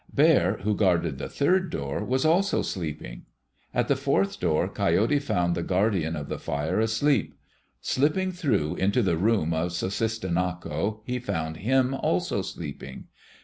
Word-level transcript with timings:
Bear, 0.11 0.57
who 0.63 0.73
guarded 0.75 1.19
the 1.19 1.29
third 1.29 1.69
door, 1.69 2.03
was 2.03 2.25
also 2.25 2.63
sleeping. 2.63 3.21
At 3.71 3.87
the 3.87 3.95
fourth 3.95 4.39
door, 4.39 4.67
Coyote 4.67 5.19
found 5.19 5.53
the 5.53 5.61
guardian 5.61 6.15
of 6.15 6.27
the 6.27 6.39
fire 6.39 6.79
asleep. 6.79 7.35
Slipping 7.81 8.31
through 8.31 8.77
into 8.77 9.03
the 9.03 9.15
room 9.15 9.53
of 9.53 9.73
Sussistinnako, 9.73 11.01
he 11.03 11.19
found 11.19 11.57
him 11.57 11.93
also 11.93 12.41
sleeping. 12.41 13.09